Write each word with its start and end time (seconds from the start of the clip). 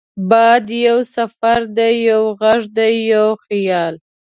باد 0.29 0.65
یو 0.87 0.97
سفر 1.15 1.59
دی، 1.77 1.91
یو 2.09 2.21
غږ 2.41 2.61
دی، 2.77 2.93
یو 3.13 3.27
خیال 3.45 3.93